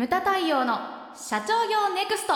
[0.00, 0.78] ムタ太陽の
[1.14, 2.32] 社長業ネクスト。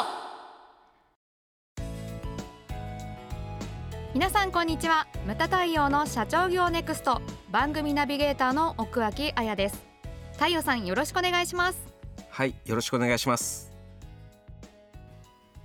[4.13, 5.07] 皆さんこんにちは。
[5.25, 7.23] ムタ太陽の社長業ネクスト。
[7.51, 9.83] 番組ナビゲーターの奥脇彩です。
[10.35, 11.79] 太陽さんよろしくお願いします。
[12.29, 13.73] はいよろしくお願いします。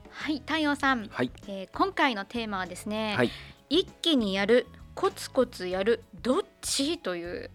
[0.09, 1.31] はい太陽さん、はい。
[1.49, 3.31] えー今回のテーマはですね、はい。
[3.69, 6.97] 一気にやるコツコツやるどっち？
[6.97, 7.51] という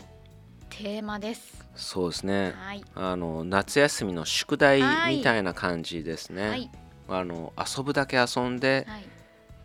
[0.79, 1.65] テーマです。
[1.77, 2.53] そうですね。
[2.57, 2.85] はい。
[2.97, 5.19] あの夏休みの宿題はい。
[5.19, 6.71] みたいな感じですね、はい。
[7.09, 9.05] あの遊ぶだけ遊んではい。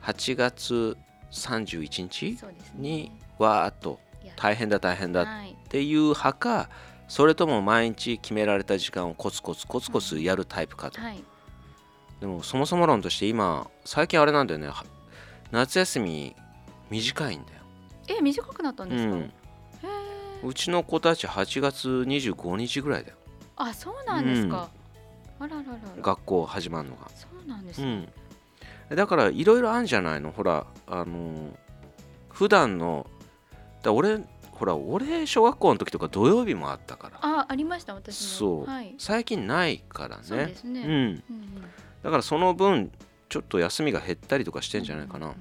[0.04, 0.98] 8月
[1.32, 2.38] 31日
[2.76, 4.00] にわーっと
[4.36, 5.56] 大変だ大変だっはい。
[5.70, 6.70] ていう派か
[7.08, 11.24] それとも毎日決められた時間をコツコツコツコツやるタイプかと、はい。
[12.20, 14.68] でもそもそも論として今最近あれなんだよね。
[14.68, 14.86] は
[15.52, 16.36] 夏休み
[16.92, 17.60] 短いんだよ。
[18.08, 19.34] え短くなったんですか、うん
[20.44, 23.18] うちの子たち8月25日ぐらいだよ。
[23.58, 24.70] あそうなんですか、
[25.40, 25.80] あらららら。
[26.02, 27.10] 学校始まるのが。
[27.16, 28.08] そうなんですね、
[28.90, 28.96] うん。
[28.96, 30.32] だからいろいろあるんじゃないの？
[30.32, 31.58] ほらあの
[32.30, 33.06] 普段の
[33.84, 34.20] だ俺
[34.52, 37.20] ほら俺小学校の時とか土曜日もあったから。
[37.22, 38.28] あありました私も。
[38.38, 38.96] そう、はい。
[38.98, 40.24] 最近ないからね。
[40.24, 41.22] そうですね、うん、うんうん。
[42.04, 42.92] だからその分
[43.28, 45.36] ちょっと休みが減ったりとかしてんじゃないかな、うん。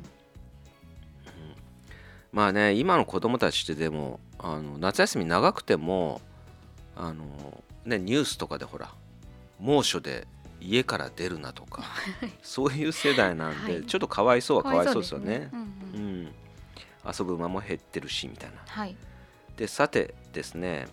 [2.32, 6.20] まあね今の子供たちってでもあの夏休み長くても
[6.96, 7.24] あの
[7.84, 8.90] ねニュースとかでほら
[9.60, 10.26] 猛暑で
[10.60, 11.84] 家から出るなとか
[12.42, 13.84] そういう世代なんで、はい。
[13.84, 15.50] ちょっとかわいそうはかわいそうですよね。
[15.52, 15.64] うんう
[15.94, 16.22] うん。
[16.24, 16.34] ん、
[17.18, 18.56] 遊ぶ間も減ってるしみたいな。
[18.66, 18.96] はい。
[19.56, 20.86] でさてですね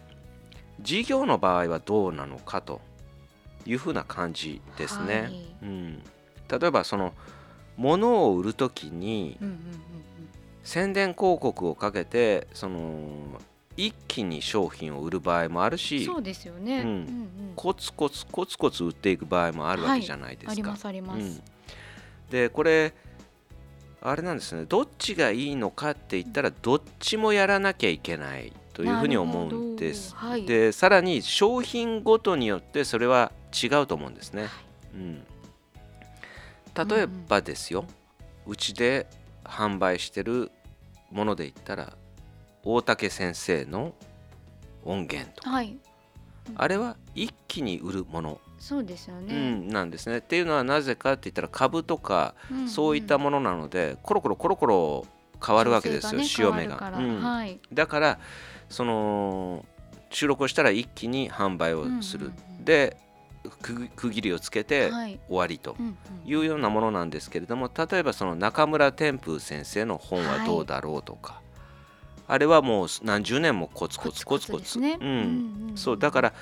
[0.82, 2.82] 事業の場合はどうなのかと
[3.66, 5.56] いうふうな感じですね、はい。
[5.64, 6.04] うん、
[6.48, 7.14] 例えばその
[7.78, 9.59] 物を売るときにうんうんうん
[10.66, 13.40] 宣伝広告をかけてその
[13.78, 16.88] 一気に商品を売る場合もあるうんしそうですよね、うん。
[16.88, 20.52] うんコツコツコツコツ売っていく場合もあるわけじゃないですか。
[20.52, 21.42] ありますあります、うん、
[22.30, 22.94] でこれ
[24.02, 24.66] あれなんですね。
[24.66, 30.14] どっちがいいのかって言ったらどっちもやらなきゃいけないというふうに思うんです。
[30.16, 30.46] はい。
[30.46, 34.50] でさらに商品ごとによってそれは違うと思うんですね。
[34.94, 35.24] うん、
[36.88, 37.86] 例えばですよ、
[38.46, 39.08] うちで
[39.44, 40.52] 販売してる
[41.12, 41.94] もので言ったら
[42.64, 43.94] 大竹先生の
[44.84, 45.50] 音源とか。
[45.50, 45.78] はい。
[46.56, 50.18] あれは一気に売るもの、そうですようね、ん、なんですね。
[50.18, 52.70] っていうのはなぜかって言ったら株とかうんうん。
[52.70, 55.08] そういったものなのでコロコロコロコロ
[55.46, 56.76] 変わるわけですよ、調整潮目が。
[56.78, 57.00] から。
[57.00, 57.22] うん。
[57.22, 57.60] はい。
[57.74, 58.20] だから
[58.70, 59.66] その
[60.12, 62.66] 収録をしたら一気に販売をする、うんうんうん。
[62.66, 62.98] で
[63.61, 65.19] 区区切りをつけてはい。
[65.28, 65.95] 終わりとうんうん。
[66.25, 71.41] いうようなものなんですけれども例えばその中村天風先生の本はどうだろうとか、
[72.28, 74.79] あれはもう何十年もコツコツコツコツ
[75.75, 76.33] そうだから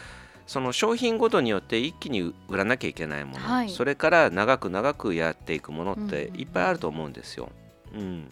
[0.45, 3.69] その商品ごとによって一気に売らなきゃいけないもの、はい。
[3.69, 6.39] それから長く長くやっていくものってうんうんうん。
[6.41, 7.49] いっぱいあると思うんですよ。
[7.93, 8.29] うん、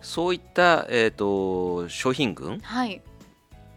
[0.00, 3.02] そういった、えー、と商品群はい、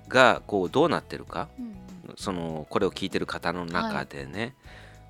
[0.08, 1.50] がこうどうなってるか。
[1.60, 1.78] うんうん
[2.16, 4.56] そのこれを聞いてる方の中でね、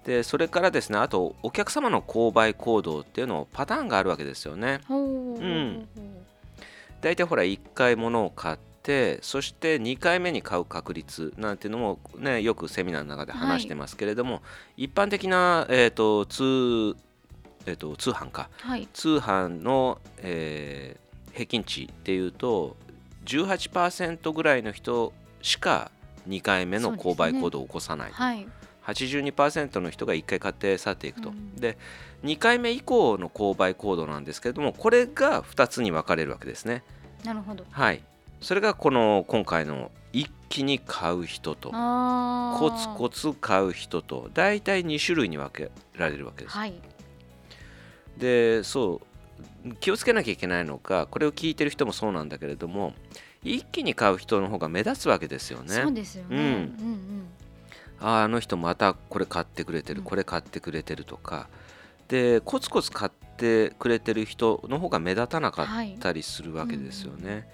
[0.05, 4.81] でそれからですねあとお客様の購買行動っていうのパターンがあるわけですよね。
[4.89, 5.87] うん
[7.01, 14.41] 大体ほら1回物を買ってそして2回目に買う確率なんていうのもねよくセミナーの中で話してますけれども、
[14.77, 16.97] 一般的な、えー、と通
[17.69, 22.75] えー、と通販かはい通販の、えー平均値っていうと
[23.25, 25.91] 18%ぐらいの人しか
[26.27, 28.47] 2回目の購買行動を起こさない、はい。
[28.85, 31.55] 82%の人が1回買って去っていくと、うん。
[31.55, 31.77] で
[32.23, 36.83] 2回目以降の購買行動なんですけれどもこれが2つに分かれるわけですね。
[37.23, 37.65] なるほど。
[37.69, 38.03] はい。
[38.41, 46.73] それがこの今回の一気に買う人とコツコツ買う人と大体2種類に分けられるわけです、はい。
[48.17, 49.01] でそ
[49.65, 52.93] う気をつけなきゃいけないのがこれを聞いてる人もそうなんだけれども
[53.43, 55.75] 一気に買う人の方が目立つわけですよね。
[55.75, 56.43] そうですよね、うん。
[56.43, 57.27] うん
[57.99, 60.05] あああの人またこれ買ってくれてる、うん。
[60.05, 61.47] これ買ってくれてるとか。
[62.07, 65.67] でコツコツ買ってくれてる人の方が目立たなかっ
[65.99, 67.47] たりするわけですよね、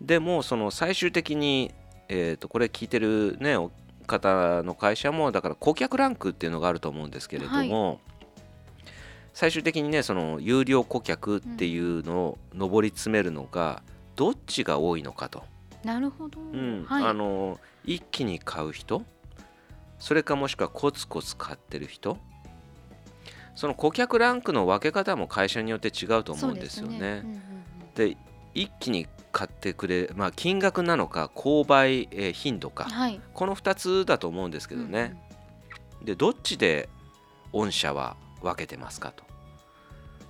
[0.00, 1.72] でもその最終的に、
[2.08, 3.70] えー、とこれ聞いてるねお
[4.06, 8.00] 方の会社もだから顧客ランクっていうのがあると思うんですけれども、
[9.34, 13.82] 最終的にねその有料顧客っていうのを上り詰めるのが
[14.16, 16.84] どっちが多いのかと、うんなるほど、うん。
[16.84, 17.04] はい。
[17.04, 19.02] あの一気に買う人
[20.00, 22.18] それかもしくはコツコツ買ってる人
[23.54, 26.90] その顧客ランクの分け方も会社によって違うと思うんですよね。
[26.90, 28.16] そうですうんうん
[28.56, 33.20] 一気に買ってくれ、まあ、金額なのか購買、えー頻度かはい。
[33.34, 35.14] この2つだと思うんですけどね、
[36.02, 36.88] でどっちで
[37.52, 39.24] 御社は分けてますかと。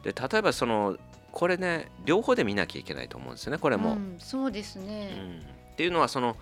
[0.02, 0.96] で例えばその
[1.36, 6.34] これね両方で見なきゃいけないと思うんですよねこれも、うん、そうですね、うん、っていうのはその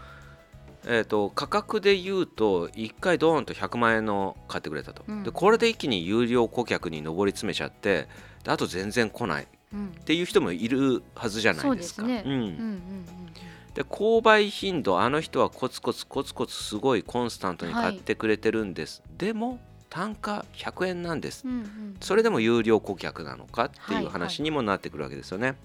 [0.86, 8.06] えーと、価格で言うと1回ドーンと100万円の買ってくれたと、うん、でこれで一気に有料顧客に上り詰めちゃって
[8.44, 9.44] であと全然来ない。
[9.44, 12.06] っていう人もいるはずじゃないですか。
[12.06, 19.58] で購買頻度あの人はコツコツコツコツすごいコンスタントに買ってくれてるんです、はい、でも
[19.94, 25.46] 単価100円なんです、うんうん、それでも有料顧客なのかっていう話にもなってくるわけですよね。
[25.46, 25.58] はいはい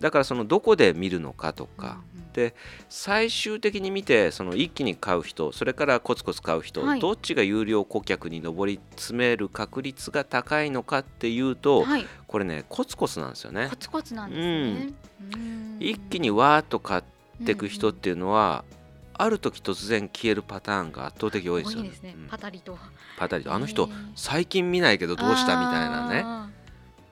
[0.00, 2.54] だからそのどこで見るのかとか、うんうん、で
[2.88, 13.68] 最終的に見てその一気に買う人それからコツコツ買う人、はい、どっちが有料顧客に上り詰める確率が高いのかっていうと、はい、これねコツコツなんですよね。
[13.70, 14.92] コツコツなんですね、
[15.32, 17.02] うん、一気にわーっと買っ
[17.46, 18.83] ていく人っていうのは、うんうん
[19.16, 21.90] ある時突然消えるパターンが圧倒的多いですよね。
[22.02, 22.76] ねうん、パタリと。
[23.18, 26.52] パタリとあの人最近見ないけどどうしたみたいなね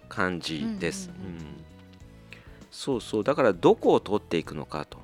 [0.08, 1.10] 感じです。
[1.16, 1.62] うんうんうん
[2.72, 4.99] そうそうだからどこを取っていくのかと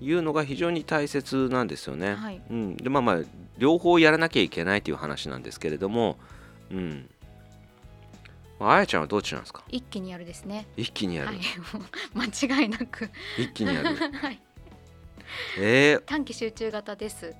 [0.00, 2.16] いうのが非常に大切なんですよね。
[2.16, 3.18] はい、うん、でまあまあ
[3.58, 6.18] 両方やらなきゃいけないという話なんですけれども、
[6.72, 7.08] うん、
[8.58, 9.62] あやちゃんはどっちなんですか？
[9.70, 10.66] 一気にやるですね。
[10.76, 11.28] 一気にやる。
[11.28, 11.38] はい、
[12.12, 13.08] 間違いなく
[13.38, 13.94] 一気にやる。
[14.18, 14.40] はい。
[15.58, 17.34] えー、短期集中型です。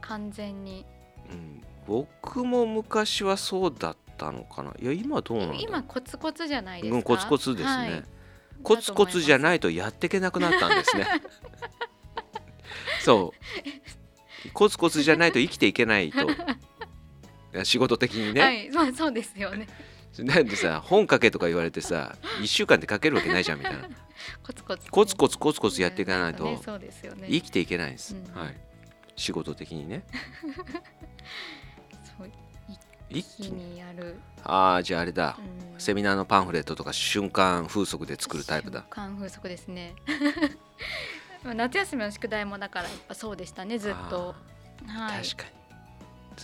[0.00, 0.84] 完全に。
[1.30, 4.74] うん、僕も昔はそうだったのかな。
[4.80, 6.96] いや今どうなん今コツコツじゃないですか？
[6.96, 7.76] うん、コツコツですね。
[7.76, 8.04] はい。
[8.62, 11.06] コツコツじゃないとやっていけなくなったんですね。
[13.02, 13.32] そ
[14.46, 14.50] う。
[14.52, 16.26] コツコツじゃないと生きていけないと。
[17.64, 19.66] 仕事的にね、はい、まあそうですよね。
[20.18, 23.88] なんでさ本書けとか言われてさ1週間で書けるわけないじゃんみたいな
[24.42, 26.58] コツコツ、ね、コツコツコツコツやっていかないと、ねね、
[27.28, 28.56] 生きていけないんです、うん、はい。
[29.16, 30.04] 仕事的にね。
[33.10, 33.78] 一気に。
[33.78, 34.18] やる。
[34.44, 35.38] ああじゃああれだ、
[35.72, 38.80] うん、セミナーのパンフレットとか瞬間風速で作るタイプだ。
[38.80, 39.94] 瞬間風速ですね。
[41.44, 44.34] 夏休みの宿題もだからやっぱそうでしたねずっと、
[44.86, 45.44] はい、確か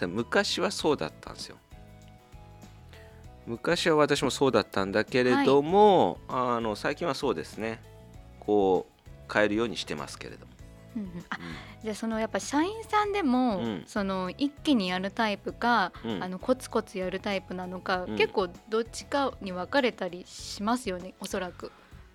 [0.07, 0.13] に。
[0.13, 1.57] 昔はそうだったんですよ
[3.47, 7.81] 昔は私もそうだったんだけれども、はい、あの最近はそうですね。
[8.41, 10.53] こう変えるようにしてますけれども。
[10.97, 11.39] うんうん、あ
[11.83, 21.73] じゃあそのやっぱ社員さんでも、うん、その一気にやるタイプか、うん、あのコツコツやるタイプなのか、うん、結構どっちかに分かれたりしますよねおそらく。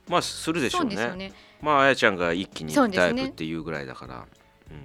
[0.07, 0.95] まあするでしょうね。
[0.95, 1.33] うね。
[1.61, 4.25] まああやちゃんが一気にタイプっていうぐらいだから。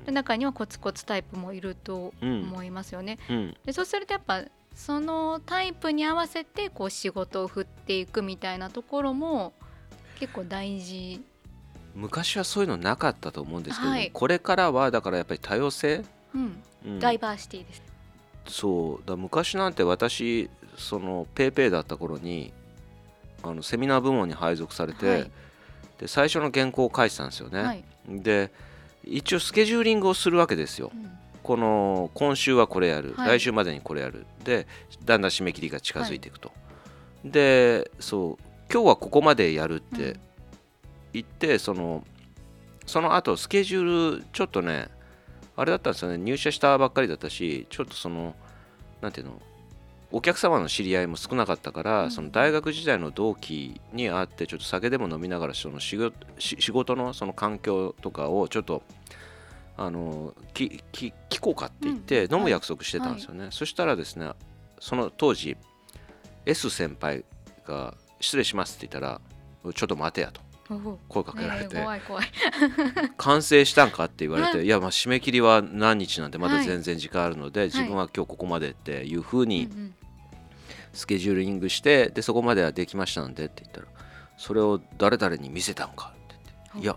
[0.07, 3.19] ね、中にはコツコツタイプもいると思いますよね。
[3.65, 4.43] でそうするとやっぱ
[4.75, 9.53] そのタイプに合わせてこう仕事を振っていくみたいなところも
[10.19, 11.23] 結構大事。
[11.95, 16.05] 昔はそういうのなかったと思うんですけど、はい、これからはだからやっぱり多様性、
[16.35, 16.63] うん。
[16.85, 17.83] うん、ダイバーシティです。
[18.47, 19.09] そう。
[19.09, 22.53] だ昔なんて私そのペイペイだった頃に
[23.43, 25.31] あのセミナー部門に配属されて、はい、
[25.99, 28.51] で最初の原稿を書いてたんですよね、はい、で
[29.05, 31.14] 一応スケジューリングをするわけですよ、うん、
[31.45, 34.27] この今週はこれやる、来週までにこれやる。
[34.45, 34.67] で
[35.05, 36.51] だんだん締め切りが近づいていくと、
[37.23, 40.17] でそう今日はここまでやるって
[41.13, 42.03] 行ってその
[42.87, 44.89] その後スケジュールちょっとね
[45.55, 46.19] あれだったんですよね。
[46.19, 48.35] 入社したばっかりだったしちょっとその
[49.03, 49.41] 何ていうの
[50.13, 58.83] お客様の知り合いも少なかったから、うん、その大学時代の同期に会ってちょっと酒でも飲みながらその仕事のその環境とかをちょっと
[59.77, 64.31] あのきき聞こうかって言って飲む約束してたんですよね、そしたらですね
[64.79, 65.57] その当時
[66.47, 67.25] S 先輩
[67.67, 69.21] が「失礼します」って言ったら
[69.75, 70.45] 「ちょっと待てや」と。
[71.09, 71.77] 声かけられて、
[73.19, 74.69] 完成したんかって言われて、い。
[74.69, 79.69] やまあ締め切りは何日なんでまだ全然時間あるので、自分は今日ここまでっていうふうに
[80.95, 83.87] スケジューリングしてでそこまではできましたんでって言ったら
[84.39, 86.97] それを誰々に見せたんかって言って、いや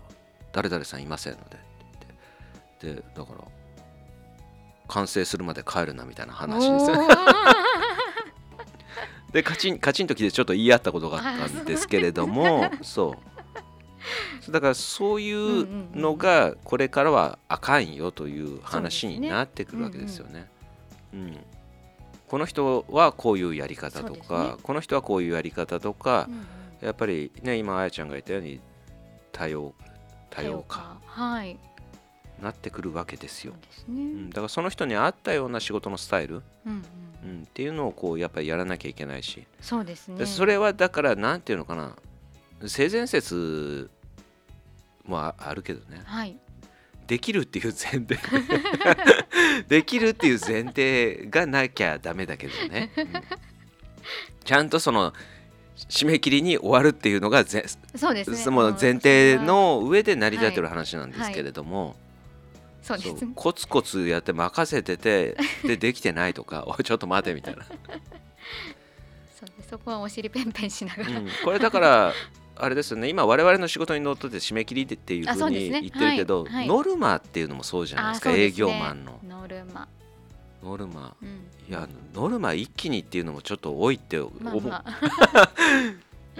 [0.52, 1.67] 誰々さんいませんので
[2.80, 3.44] でだから
[4.88, 6.98] 完成するまで帰るなみたいな話ですね。
[9.32, 13.16] でカチンカチンときてちょっと言い合ったことがあったんですけれども そ
[14.46, 14.50] う。
[14.50, 20.48] だからそういうのがこれからはあかんよという話になってくるわけですよね。
[21.12, 21.44] うん、
[22.28, 26.46] この人はこういうやり方とか、ね、この人はこういうやり方とか、うんうん、
[26.86, 28.60] やっぱりね今あやちゃんが言ったように
[29.32, 29.74] 多様
[30.30, 31.58] 多様化、はい、
[32.42, 33.54] なってくるわけですよ。
[33.88, 36.84] う、ね、ん、だからその人に合ったような仕事のスタイル、うん、
[37.24, 39.46] うん、っていうのをこうやっぱりやらなきゃいけないし。
[39.60, 40.24] そうですね。
[40.26, 41.96] それはだからなんていうのかな。
[42.66, 43.90] 性善説
[45.04, 46.36] もあるけどね、はい、
[47.06, 48.18] できるっていう前提。
[49.68, 53.06] できるっていう前提がなきゃダメだけどね、うん、
[54.44, 55.12] ちゃんとその
[55.88, 57.64] 締め切りに終わるっていうのがぜ
[57.94, 61.88] そうです、ね、その前提の上で成り立ってる話なんですけれども、はい。
[61.88, 62.07] はい
[62.88, 67.64] そうです、ね、コツコツやって任せてて でできてないとか おいちょっと待てみたいな。
[67.64, 72.12] そうそこはお尻ペンペンしながら、うん、これだから
[72.56, 73.08] あれですよね。
[73.08, 76.58] 今我々の仕事にのっとって締め切りっていうふうに言ってるけど、ねはい。
[76.60, 79.20] はい、ノルマっていうのもそうじゃないですか、ね、営業マンの。
[79.28, 79.88] ノルマ。
[80.64, 81.28] ノルマ、うん、
[81.68, 84.84] いやノルマ一気にっていうのもちょっと多いって思う、 まあ。
[84.84, 85.52] まあ、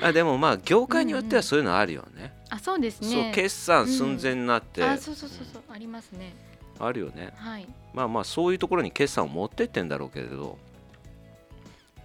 [0.06, 3.08] あでもまあ業界によってはそういうのあるよね、あそうですね。
[3.08, 6.34] そう決算寸前になって、うん、あそうそうそうそう、ありますね。
[6.78, 10.58] あるよね、はい、まあまあそういうところに決算を持ってってんだろうけれど。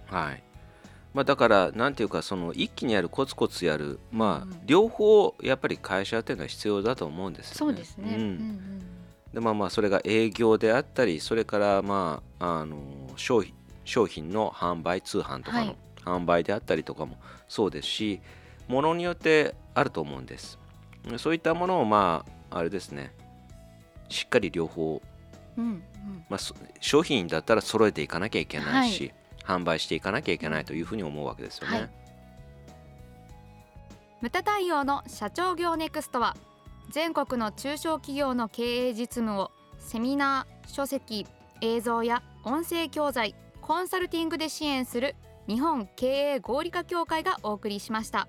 [0.06, 0.42] はい。
[1.14, 7.56] まあ、だからなんていうかその一気にやるコツコツやる、まあ、両方やっぱり会社っていうのは必要だと思うんですよね。
[7.58, 8.20] そうですね、うん。
[8.20, 8.82] うんうん、
[9.32, 12.76] でまあまあそれが営業であったりそれからまああの
[13.16, 18.20] 商品商品の販売通販とかの販売であったりとかもそうですし、
[18.68, 20.58] ものによってあると思うんです。
[21.18, 23.12] そういったものをまああれですね。
[24.08, 25.02] しっかり両方、
[25.56, 25.82] うんうん、
[26.28, 26.40] まあ、
[26.80, 29.12] 商品だったら揃えていかなきゃいけないし、
[29.46, 29.58] はい。
[29.60, 31.78] 販売していかなきゃいけないというふうに思うわけですよね。
[31.78, 31.90] はい、
[34.22, 36.36] 無駄対応の社長業ネクストは
[36.90, 41.26] 全国の中小企業の経営実務をセミナー書籍
[41.60, 45.14] 映像や音声教材コンサルティングで支援する
[45.46, 48.28] 日本経営合理化協会がお送りしました